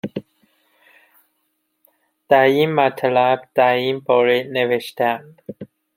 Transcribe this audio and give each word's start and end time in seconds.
در 2.29 2.43
این 2.43 2.73
مطلب 2.75 3.49
در 3.55 3.73
این 3.73 3.99
باره 3.99 4.43
نوشتهام 4.51 5.35